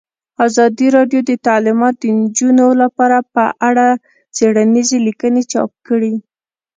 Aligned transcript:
ازادي 0.47 0.87
راډیو 0.97 1.21
د 1.29 1.31
تعلیمات 1.47 1.95
د 1.99 2.05
نجونو 2.19 2.67
لپاره 2.81 3.17
په 3.33 3.43
اړه 3.67 3.87
څېړنیزې 4.35 4.97
لیکنې 5.07 5.43
چاپ 5.51 5.71
کړي. 5.87 6.13